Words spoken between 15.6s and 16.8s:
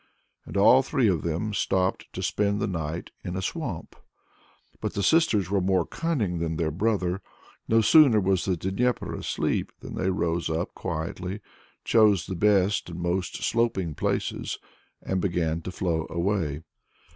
to flow away.